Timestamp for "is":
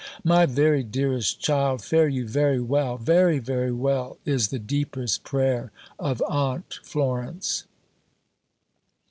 4.25-4.47